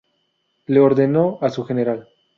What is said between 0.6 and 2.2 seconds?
Le ordenó a su Gral.